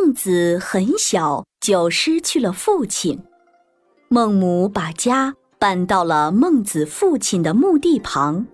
[0.00, 3.20] 孟子很小就失去了父亲，
[4.06, 8.46] 孟母把家搬到了孟子父亲的墓地旁，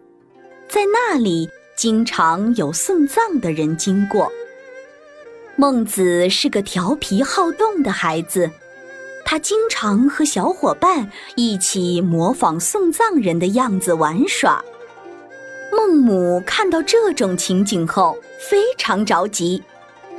[0.68, 4.32] 在那里经常有送葬的人经过。
[5.54, 8.50] 孟子是个调皮好动的孩子，
[9.22, 14.64] 他经常和小伙伴一起模仿送葬人的样子玩耍。
[15.71, 19.63] 孟母看到这种情景后，非常着急。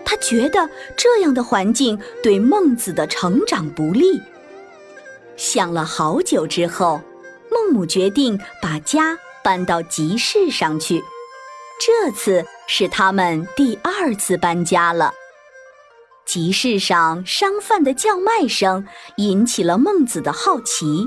[0.05, 4.21] 他觉得这样的环境对孟子的成长不利。
[5.35, 7.01] 想了好久之后，
[7.51, 11.03] 孟母决定把家搬到集市上去。
[11.77, 15.13] 这次是他们第二次搬家了。
[16.25, 21.05] 集市上商贩的叫卖声引起了孟子的好奇，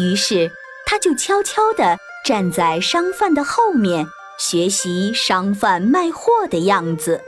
[0.00, 0.50] 于是
[0.84, 4.06] 他就悄悄地站在商贩的后面，
[4.38, 7.22] 学习商贩卖货的样子。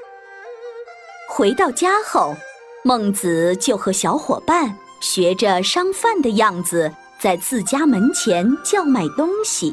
[1.32, 2.34] 回到家后，
[2.82, 9.72] 孟子就和小伙伴学着商贩的样子，在自家门前叫卖东西。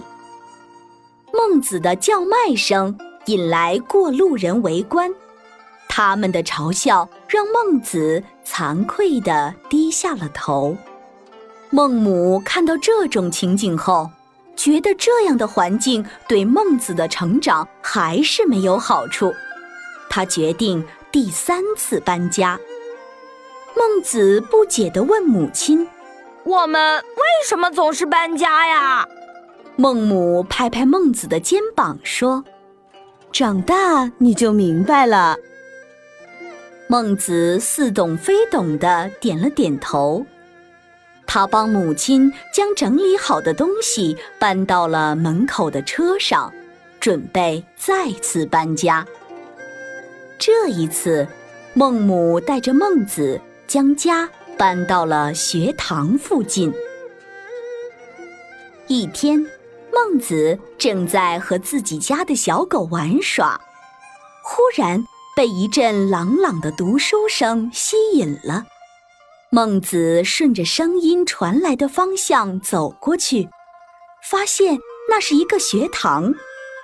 [1.33, 5.11] 孟子的叫卖声引来过路人围观，
[5.89, 10.77] 他们的嘲笑让孟子惭愧地低下了头。
[11.71, 14.08] 孟母看到这种情景后，
[14.55, 19.33] 觉得这样的环境对孟子的成长还是没有好处，
[20.08, 20.86] 他决定。
[21.11, 22.59] 第三次搬家，
[23.75, 25.88] 孟子不解地问母亲
[26.44, 29.08] ：“我们为什么总是搬家呀？”
[29.77, 32.44] 孟母拍拍孟子的肩膀说
[33.31, 35.38] ：“长大你就明白了。”
[36.89, 40.25] 孟子似懂非懂地点了点头。
[41.25, 46.53] 他帮母亲将整理好的东西搬到了门口的车上，
[46.99, 49.05] 准备再次搬家。
[50.39, 51.27] 这一次，
[51.73, 56.71] 孟母带着孟子将家搬到了学堂附近。
[58.86, 59.43] 一天，
[59.92, 63.59] 孟子正在和自己家的小狗玩耍，
[64.43, 65.03] 忽然
[65.36, 68.65] 被一阵朗朗的读书声吸引了。
[69.49, 73.49] 孟子顺着声音传来的方向走过去，
[74.23, 74.77] 发现
[75.09, 76.33] 那是一个学堂，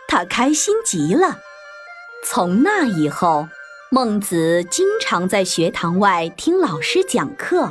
[0.07, 1.37] 他开心极了。
[2.25, 3.47] 从那以后，
[3.91, 7.69] 孟子经常在学堂外听老师讲课。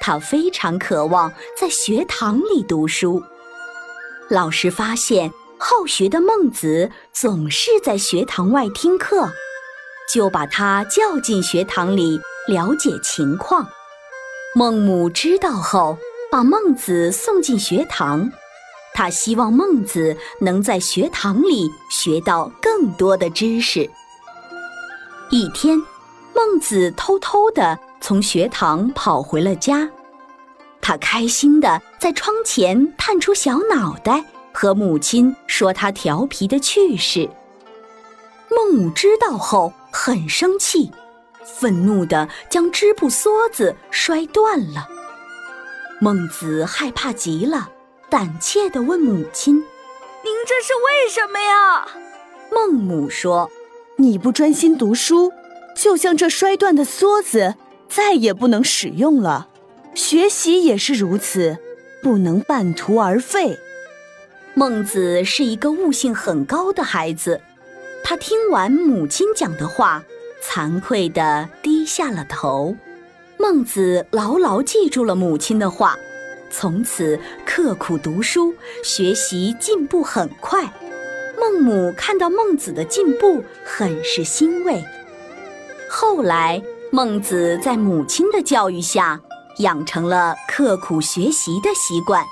[0.00, 3.22] 他非常渴望在学堂里读书。
[4.30, 9.30] 老师发现好学的孟子总是在学堂外听课，
[10.12, 13.68] 就把他叫进学堂里了解情况。
[14.54, 15.98] 孟母知道后，
[16.30, 18.30] 把孟子送进学堂。
[18.96, 23.90] 他希望孟子能在学堂里学到更多的知识。
[25.28, 25.78] 一天，
[26.34, 29.86] 孟子偷偷地从学堂跑回了家，
[30.80, 37.28] 他开心地在窗前探出小脑袋，和母亲说他调皮的趣事。
[38.50, 40.90] 孟母知道后很生气，
[41.44, 44.88] 愤怒地将织布梭子摔断了。
[46.00, 47.68] 孟子害怕极了。
[48.08, 49.56] 胆怯地问母亲
[50.22, 51.86] ：“您这是为什么呀？”
[52.52, 53.50] 孟母说
[53.98, 55.32] ：“你不专心读书，
[55.76, 57.56] 就像这摔断的梭子，
[57.88, 59.48] 再也不能使用了。
[59.94, 61.58] 学习也是如此，
[62.02, 63.58] 不能半途而废。”
[64.54, 67.40] 孟子是一个悟性很高的孩子，
[68.04, 70.02] 他听完母亲讲的话，
[70.42, 72.76] 惭愧地低下了头。
[73.36, 75.98] 孟子牢牢记住了母亲的话。
[76.58, 80.62] 从此刻苦读书，学习进步很快。
[81.38, 84.82] 孟母看到孟子的进步，很是欣慰。
[85.86, 89.20] 后来，孟子在母亲的教育下，
[89.58, 92.24] 养成了刻苦学习的习惯。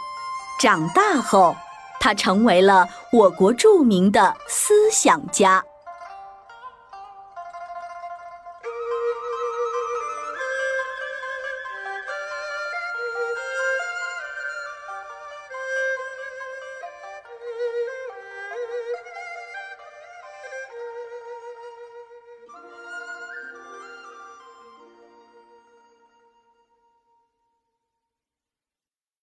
[0.58, 1.54] 长大后，
[2.00, 5.62] 他成为了我国著名的思想家。